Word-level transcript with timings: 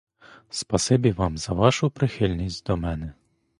Спасибі 0.49 1.11
вам 1.11 1.37
за 1.37 1.53
вашу 1.53 1.89
прихильність 1.89 2.65
до 2.65 2.77
мене. 2.77 3.13